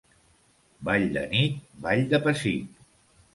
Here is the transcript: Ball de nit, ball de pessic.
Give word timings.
Ball 0.89 1.05
de 1.17 1.25
nit, 1.33 1.61
ball 1.85 2.03
de 2.15 2.21
pessic. 2.25 2.83